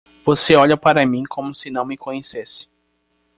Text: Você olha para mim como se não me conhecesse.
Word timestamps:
Você 0.25 0.55
olha 0.55 0.75
para 0.75 1.05
mim 1.05 1.21
como 1.29 1.53
se 1.53 1.69
não 1.69 1.85
me 1.85 1.95
conhecesse. 1.95 2.67